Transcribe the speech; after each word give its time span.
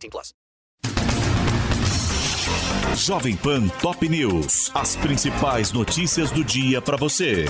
18 0.00 0.10
plus. 0.10 0.34
Jovem 2.96 3.36
Pan 3.36 3.68
Top 3.80 4.08
News. 4.08 4.70
As 4.74 4.96
principais 4.96 5.72
notícias 5.72 6.30
do 6.30 6.44
dia 6.44 6.80
para 6.80 6.96
você. 6.96 7.46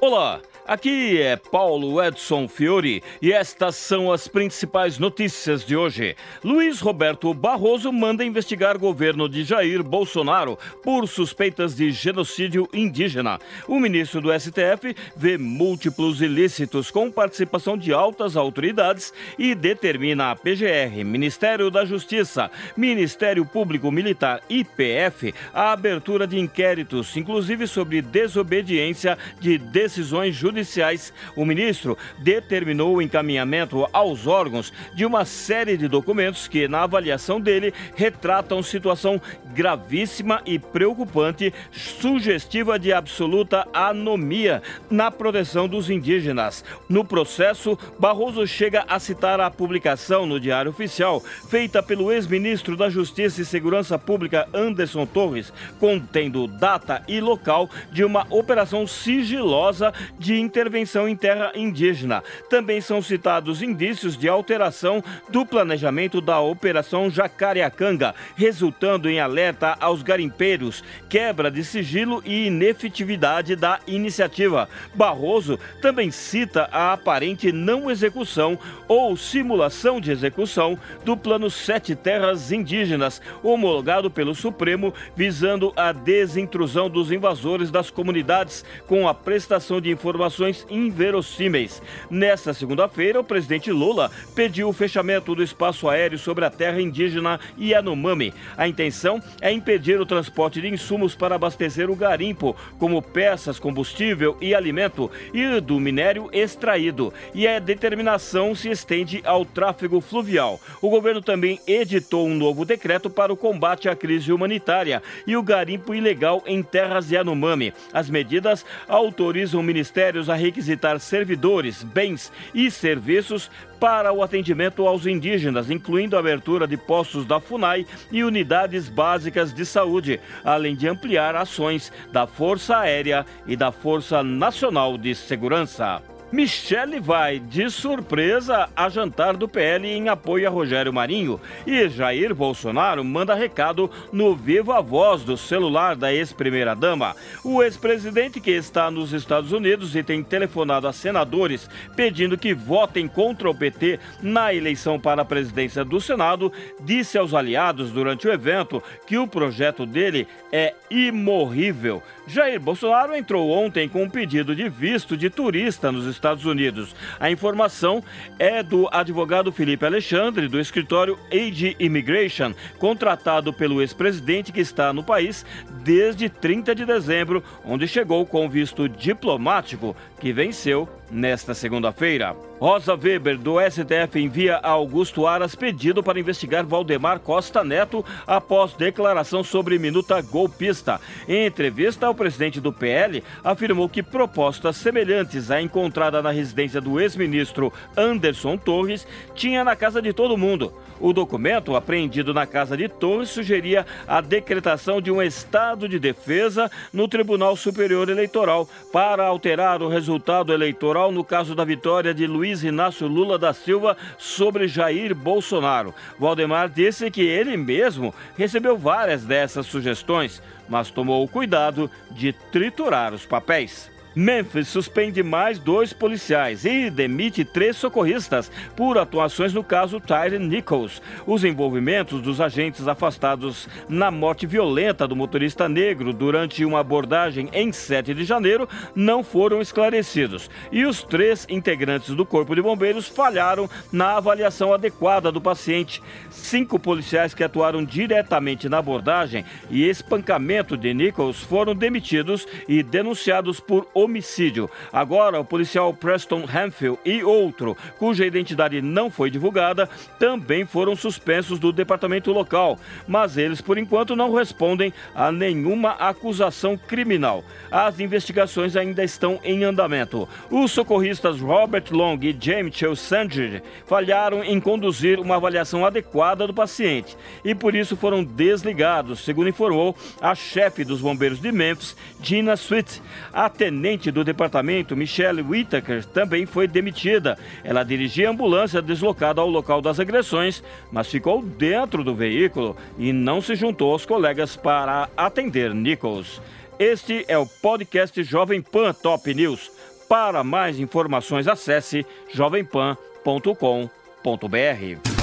Olá. 0.00 0.40
Aqui 0.66 1.20
é 1.20 1.36
Paulo 1.36 2.02
Edson 2.02 2.48
Fiore 2.48 3.02
e 3.20 3.30
estas 3.30 3.76
são 3.76 4.10
as 4.10 4.26
principais 4.26 4.98
notícias 4.98 5.62
de 5.62 5.76
hoje. 5.76 6.16
Luiz 6.42 6.80
Roberto 6.80 7.34
Barroso 7.34 7.92
manda 7.92 8.24
investigar 8.24 8.78
governo 8.78 9.28
de 9.28 9.44
Jair 9.44 9.82
Bolsonaro 9.82 10.58
por 10.82 11.06
suspeitas 11.06 11.76
de 11.76 11.92
genocídio 11.92 12.66
indígena. 12.72 13.38
O 13.68 13.78
ministro 13.78 14.22
do 14.22 14.32
STF 14.32 14.96
vê 15.14 15.36
múltiplos 15.36 16.22
ilícitos 16.22 16.90
com 16.90 17.10
participação 17.10 17.76
de 17.76 17.92
altas 17.92 18.34
autoridades 18.34 19.12
e 19.38 19.54
determina 19.54 20.30
a 20.30 20.34
PGR, 20.34 21.04
Ministério 21.04 21.70
da 21.70 21.84
Justiça, 21.84 22.50
Ministério 22.74 23.44
Público 23.44 23.92
Militar 23.92 24.40
e 24.48 24.64
PF 24.64 25.34
a 25.52 25.72
abertura 25.72 26.26
de 26.26 26.38
inquéritos, 26.38 27.14
inclusive 27.18 27.66
sobre 27.66 28.00
desobediência 28.00 29.18
de 29.38 29.58
decisões 29.58 30.34
judiciais 30.34 30.53
judiciais, 30.54 31.12
o 31.34 31.44
ministro 31.44 31.98
determinou 32.18 32.94
o 32.94 33.02
encaminhamento 33.02 33.86
aos 33.92 34.26
órgãos 34.28 34.72
de 34.94 35.04
uma 35.04 35.24
série 35.24 35.76
de 35.76 35.88
documentos 35.88 36.46
que, 36.46 36.68
na 36.68 36.84
avaliação 36.84 37.40
dele, 37.40 37.74
retratam 37.96 38.62
situação 38.62 39.20
gravíssima 39.52 40.40
e 40.46 40.58
preocupante, 40.58 41.52
sugestiva 41.72 42.78
de 42.78 42.92
absoluta 42.92 43.66
anomia 43.72 44.62
na 44.88 45.10
proteção 45.10 45.66
dos 45.66 45.90
indígenas. 45.90 46.64
No 46.88 47.04
processo, 47.04 47.76
Barroso 47.98 48.46
chega 48.46 48.84
a 48.88 49.00
citar 49.00 49.40
a 49.40 49.50
publicação 49.50 50.24
no 50.26 50.38
Diário 50.38 50.70
Oficial, 50.70 51.20
feita 51.48 51.82
pelo 51.82 52.12
ex-ministro 52.12 52.76
da 52.76 52.88
Justiça 52.88 53.42
e 53.42 53.44
Segurança 53.44 53.98
Pública 53.98 54.48
Anderson 54.54 55.04
Torres, 55.06 55.52
contendo 55.80 56.46
data 56.46 57.02
e 57.08 57.20
local 57.20 57.68
de 57.90 58.04
uma 58.04 58.26
operação 58.30 58.86
sigilosa 58.86 59.92
de 60.18 60.43
intervenção 60.44 61.08
em 61.08 61.16
terra 61.16 61.50
indígena. 61.54 62.22
Também 62.48 62.80
são 62.80 63.00
citados 63.02 63.62
indícios 63.62 64.16
de 64.16 64.28
alteração 64.28 65.02
do 65.28 65.46
planejamento 65.46 66.20
da 66.20 66.40
Operação 66.40 67.10
Jacareacanga, 67.10 68.14
resultando 68.36 69.08
em 69.08 69.20
alerta 69.20 69.76
aos 69.80 70.02
garimpeiros, 70.02 70.84
quebra 71.08 71.50
de 71.50 71.64
sigilo 71.64 72.22
e 72.24 72.46
inefetividade 72.46 73.56
da 73.56 73.80
iniciativa. 73.86 74.68
Barroso 74.94 75.58
também 75.80 76.10
cita 76.10 76.68
a 76.70 76.92
aparente 76.92 77.50
não 77.50 77.90
execução 77.90 78.58
ou 78.86 79.16
simulação 79.16 80.00
de 80.00 80.10
execução 80.10 80.78
do 81.04 81.16
Plano 81.16 81.50
Sete 81.50 81.94
Terras 81.94 82.52
Indígenas, 82.52 83.22
homologado 83.42 84.10
pelo 84.10 84.34
Supremo, 84.34 84.92
visando 85.16 85.72
a 85.76 85.92
desintrusão 85.92 86.90
dos 86.90 87.10
invasores 87.10 87.70
das 87.70 87.90
comunidades 87.90 88.64
com 88.86 89.08
a 89.08 89.14
prestação 89.14 89.80
de 89.80 89.90
informações 89.90 90.33
inverossímeis. 90.68 91.82
Nesta 92.10 92.52
segunda-feira, 92.52 93.20
o 93.20 93.24
presidente 93.24 93.70
Lula 93.70 94.10
pediu 94.34 94.68
o 94.68 94.72
fechamento 94.72 95.34
do 95.34 95.42
espaço 95.42 95.88
aéreo 95.88 96.18
sobre 96.18 96.44
a 96.44 96.50
terra 96.50 96.80
indígena 96.80 97.38
Yanomami. 97.58 98.32
A 98.56 98.66
intenção 98.68 99.22
é 99.40 99.52
impedir 99.52 100.00
o 100.00 100.06
transporte 100.06 100.60
de 100.60 100.68
insumos 100.68 101.14
para 101.14 101.34
abastecer 101.34 101.90
o 101.90 101.96
garimpo, 101.96 102.56
como 102.78 103.00
peças, 103.00 103.58
combustível 103.58 104.36
e 104.40 104.54
alimento, 104.54 105.10
e 105.32 105.60
do 105.60 105.78
minério 105.78 106.28
extraído. 106.32 107.12
E 107.34 107.46
a 107.46 107.58
determinação 107.58 108.54
se 108.54 108.70
estende 108.70 109.22
ao 109.24 109.44
tráfego 109.44 110.00
fluvial. 110.00 110.60
O 110.80 110.90
governo 110.90 111.20
também 111.20 111.60
editou 111.66 112.26
um 112.26 112.34
novo 112.34 112.64
decreto 112.64 113.08
para 113.08 113.32
o 113.32 113.36
combate 113.36 113.88
à 113.88 113.96
crise 113.96 114.32
humanitária 114.32 115.02
e 115.26 115.36
o 115.36 115.42
garimpo 115.42 115.94
ilegal 115.94 116.42
em 116.46 116.62
terras 116.62 117.10
Yanomami. 117.10 117.72
As 117.92 118.08
medidas 118.10 118.64
autorizam 118.88 119.62
ministérios 119.62 120.23
a 120.28 120.34
requisitar 120.34 120.98
servidores, 121.00 121.82
bens 121.82 122.32
e 122.54 122.70
serviços 122.70 123.50
para 123.78 124.12
o 124.12 124.22
atendimento 124.22 124.86
aos 124.86 125.06
indígenas, 125.06 125.70
incluindo 125.70 126.16
a 126.16 126.20
abertura 126.20 126.66
de 126.66 126.76
postos 126.76 127.26
da 127.26 127.40
FUNAI 127.40 127.86
e 128.10 128.24
unidades 128.24 128.88
básicas 128.88 129.52
de 129.52 129.66
saúde, 129.66 130.20
além 130.44 130.74
de 130.74 130.88
ampliar 130.88 131.36
ações 131.36 131.92
da 132.12 132.26
Força 132.26 132.78
Aérea 132.78 133.26
e 133.46 133.56
da 133.56 133.70
Força 133.70 134.22
Nacional 134.22 134.96
de 134.96 135.14
Segurança. 135.14 136.13
Michele 136.34 136.98
vai 136.98 137.38
de 137.38 137.70
surpresa 137.70 138.68
a 138.74 138.88
jantar 138.88 139.36
do 139.36 139.48
PL 139.48 139.86
em 139.86 140.08
apoio 140.08 140.48
a 140.48 140.50
Rogério 140.50 140.92
Marinho 140.92 141.40
e 141.64 141.88
Jair 141.88 142.34
Bolsonaro 142.34 143.04
manda 143.04 143.36
recado 143.36 143.88
no 144.12 144.34
Viva 144.34 144.82
Voz 144.82 145.22
do 145.22 145.36
celular 145.36 145.94
da 145.94 146.12
ex-primeira-dama. 146.12 147.14
O 147.44 147.62
ex-presidente, 147.62 148.40
que 148.40 148.50
está 148.50 148.90
nos 148.90 149.12
Estados 149.12 149.52
Unidos 149.52 149.94
e 149.94 150.02
tem 150.02 150.24
telefonado 150.24 150.88
a 150.88 150.92
senadores 150.92 151.70
pedindo 151.94 152.36
que 152.36 152.52
votem 152.52 153.06
contra 153.06 153.48
o 153.48 153.54
PT 153.54 154.00
na 154.20 154.52
eleição 154.52 154.98
para 154.98 155.22
a 155.22 155.24
presidência 155.24 155.84
do 155.84 156.00
Senado, 156.00 156.52
disse 156.80 157.16
aos 157.16 157.32
aliados 157.32 157.92
durante 157.92 158.26
o 158.26 158.32
evento 158.32 158.82
que 159.06 159.16
o 159.16 159.28
projeto 159.28 159.86
dele 159.86 160.26
é 160.50 160.74
imorrível. 160.90 162.02
Jair 162.26 162.58
Bolsonaro 162.58 163.14
entrou 163.14 163.52
ontem 163.52 163.88
com 163.88 164.02
um 164.02 164.10
pedido 164.10 164.56
de 164.56 164.68
visto 164.68 165.16
de 165.16 165.30
turista 165.30 165.92
nos 165.92 166.06
Estados 166.06 166.23
Unidos. 166.24 166.94
A 167.20 167.30
informação 167.30 168.02
é 168.38 168.62
do 168.62 168.88
advogado 168.90 169.52
Felipe 169.52 169.84
Alexandre, 169.84 170.48
do 170.48 170.58
escritório 170.58 171.18
Age 171.30 171.76
Immigration, 171.78 172.54
contratado 172.78 173.52
pelo 173.52 173.82
ex-presidente 173.82 174.52
que 174.52 174.60
está 174.60 174.92
no 174.92 175.04
país 175.04 175.44
desde 175.82 176.28
30 176.28 176.74
de 176.74 176.86
dezembro, 176.86 177.44
onde 177.64 177.86
chegou 177.86 178.24
com 178.24 178.48
visto 178.48 178.88
diplomático 178.88 179.94
que 180.18 180.32
venceu 180.32 180.88
nesta 181.10 181.54
segunda-feira. 181.54 182.36
Rosa 182.58 182.94
Weber, 182.94 183.36
do 183.36 183.56
STF, 183.60 184.18
envia 184.18 184.56
a 184.56 184.70
Augusto 184.70 185.26
Aras 185.26 185.54
pedido 185.54 186.02
para 186.02 186.18
investigar 186.18 186.64
Valdemar 186.64 187.18
Costa 187.20 187.62
Neto 187.62 188.04
após 188.26 188.72
declaração 188.74 189.44
sobre 189.44 189.78
minuta 189.78 190.20
golpista. 190.22 191.00
Em 191.28 191.46
entrevista, 191.46 192.08
o 192.08 192.14
presidente 192.14 192.60
do 192.60 192.72
PL 192.72 193.22
afirmou 193.42 193.88
que 193.88 194.02
propostas 194.02 194.76
semelhantes 194.76 195.50
à 195.50 195.60
encontrada 195.60 196.22
na 196.22 196.30
residência 196.30 196.80
do 196.80 197.00
ex-ministro 197.00 197.72
Anderson 197.96 198.56
Torres 198.56 199.06
tinha 199.34 199.64
na 199.64 199.76
casa 199.76 200.00
de 200.00 200.12
todo 200.12 200.38
mundo. 200.38 200.72
O 201.00 201.12
documento, 201.12 201.74
apreendido 201.74 202.32
na 202.32 202.46
casa 202.46 202.76
de 202.76 202.88
Torres, 202.88 203.28
sugeria 203.28 203.84
a 204.06 204.20
decretação 204.20 205.02
de 205.02 205.10
um 205.10 205.20
estado 205.20 205.88
de 205.88 205.98
defesa 205.98 206.70
no 206.92 207.08
Tribunal 207.08 207.56
Superior 207.56 208.08
Eleitoral 208.08 208.68
para 208.92 209.26
alterar 209.26 209.82
o 209.82 209.88
resultado 209.88 210.52
eleitoral 210.52 211.03
no 211.10 211.24
caso 211.24 211.54
da 211.54 211.64
vitória 211.64 212.12
de 212.12 212.26
Luiz 212.26 212.62
Inácio 212.62 213.06
Lula 213.06 213.38
da 213.38 213.52
Silva 213.52 213.96
sobre 214.18 214.68
Jair 214.68 215.14
Bolsonaro. 215.14 215.94
Valdemar 216.18 216.68
disse 216.68 217.10
que 217.10 217.22
ele 217.22 217.56
mesmo 217.56 218.14
recebeu 218.36 218.76
várias 218.76 219.24
dessas 219.24 219.66
sugestões, 219.66 220.42
mas 220.68 220.90
tomou 220.90 221.24
o 221.24 221.28
cuidado 221.28 221.90
de 222.10 222.32
triturar 222.32 223.14
os 223.14 223.24
papéis. 223.24 223.93
Memphis 224.14 224.68
suspende 224.68 225.22
mais 225.22 225.58
dois 225.58 225.92
policiais 225.92 226.64
e 226.64 226.88
demite 226.88 227.44
três 227.44 227.76
socorristas 227.76 228.50
por 228.76 228.96
atuações 228.96 229.52
no 229.52 229.64
caso 229.64 229.98
Tyre 229.98 230.38
Nichols. 230.38 231.02
Os 231.26 231.44
envolvimentos 231.44 232.20
dos 232.20 232.40
agentes 232.40 232.86
afastados 232.86 233.68
na 233.88 234.10
morte 234.10 234.46
violenta 234.46 235.08
do 235.08 235.16
motorista 235.16 235.68
negro 235.68 236.12
durante 236.12 236.64
uma 236.64 236.80
abordagem 236.80 237.48
em 237.52 237.72
7 237.72 238.14
de 238.14 238.24
janeiro 238.24 238.68
não 238.94 239.24
foram 239.24 239.60
esclarecidos. 239.60 240.48
E 240.70 240.84
os 240.84 241.02
três 241.02 241.46
integrantes 241.48 242.14
do 242.14 242.24
Corpo 242.24 242.54
de 242.54 242.62
Bombeiros 242.62 243.08
falharam 243.08 243.68
na 243.92 244.16
avaliação 244.16 244.72
adequada 244.72 245.32
do 245.32 245.40
paciente. 245.40 246.00
Cinco 246.30 246.78
policiais 246.78 247.34
que 247.34 247.42
atuaram 247.42 247.84
diretamente 247.84 248.68
na 248.68 248.78
abordagem 248.78 249.44
e 249.70 249.88
espancamento 249.88 250.76
de 250.76 250.94
Nichols 250.94 251.40
foram 251.40 251.74
demitidos 251.74 252.46
e 252.68 252.82
denunciados 252.82 253.58
por 253.58 253.88
homicídio. 254.04 254.70
Agora, 254.92 255.40
o 255.40 255.44
policial 255.44 255.92
Preston 255.92 256.44
Hanfield 256.44 256.98
e 257.04 257.22
outro, 257.22 257.76
cuja 257.98 258.26
identidade 258.26 258.80
não 258.80 259.10
foi 259.10 259.30
divulgada, 259.30 259.88
também 260.18 260.64
foram 260.64 260.94
suspensos 260.94 261.58
do 261.58 261.72
departamento 261.72 262.32
local, 262.32 262.78
mas 263.06 263.36
eles, 263.36 263.60
por 263.60 263.78
enquanto, 263.78 264.16
não 264.16 264.34
respondem 264.34 264.92
a 265.14 265.32
nenhuma 265.32 265.90
acusação 265.92 266.76
criminal. 266.76 267.44
As 267.70 268.00
investigações 268.00 268.76
ainda 268.76 269.02
estão 269.02 269.40
em 269.42 269.64
andamento. 269.64 270.28
Os 270.50 270.72
socorristas 270.72 271.40
Robert 271.40 271.84
Long 271.90 272.18
e 272.22 272.36
James 272.38 272.76
Chelsandre 272.76 273.62
falharam 273.86 274.44
em 274.44 274.60
conduzir 274.60 275.18
uma 275.18 275.36
avaliação 275.36 275.84
adequada 275.84 276.46
do 276.46 276.54
paciente 276.54 277.16
e 277.44 277.54
por 277.54 277.74
isso 277.74 277.96
foram 277.96 278.22
desligados, 278.22 279.20
segundo 279.20 279.48
informou 279.48 279.96
a 280.20 280.34
chefe 280.34 280.84
dos 280.84 281.00
bombeiros 281.00 281.40
de 281.40 281.50
Memphis, 281.52 281.96
Gina 282.20 282.54
Sweet. 282.54 283.02
A 283.32 283.48
tenente 283.48 283.93
do 284.10 284.24
departamento, 284.24 284.96
Michelle 284.96 285.42
Whittaker, 285.42 286.04
também 286.04 286.46
foi 286.46 286.66
demitida. 286.66 287.38
Ela 287.62 287.84
dirigia 287.84 288.28
a 288.28 288.30
ambulância 288.30 288.82
deslocada 288.82 289.40
ao 289.40 289.48
local 289.48 289.80
das 289.80 290.00
agressões, 290.00 290.62
mas 290.90 291.08
ficou 291.08 291.42
dentro 291.42 292.02
do 292.02 292.14
veículo 292.14 292.76
e 292.98 293.12
não 293.12 293.40
se 293.40 293.54
juntou 293.54 293.92
aos 293.92 294.04
colegas 294.04 294.56
para 294.56 295.08
atender 295.16 295.74
Nichols. 295.74 296.40
Este 296.78 297.24
é 297.28 297.38
o 297.38 297.46
podcast 297.46 298.20
Jovem 298.22 298.60
Pan 298.60 298.92
Top 298.92 299.32
News. 299.32 299.70
Para 300.08 300.42
mais 300.42 300.78
informações, 300.78 301.46
acesse 301.46 302.04
jovempan.com.br. 302.32 305.14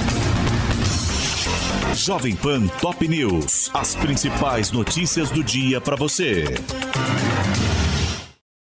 Jovem 1.94 2.34
Pan 2.34 2.66
Top 2.80 3.06
News. 3.06 3.70
As 3.74 3.94
principais 3.94 4.72
notícias 4.72 5.30
do 5.30 5.44
dia 5.44 5.80
para 5.80 5.94
você. 5.94 6.44